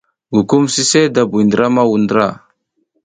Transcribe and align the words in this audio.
Gukum 0.33 0.63
sise 0.73 1.01
da 1.13 1.23
buy 1.29 1.43
ndra 1.47 1.65
ma 1.75 1.83
wuɗ 1.89 1.97
ndra. 2.03 2.25